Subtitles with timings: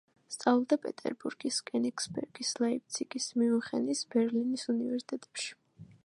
[0.35, 5.53] სწავლობდა პეტერბურგის, კენიგსბერგის, ლაიფციგის, მიუნხენის, ბერლინის უნივერსიტეტებში.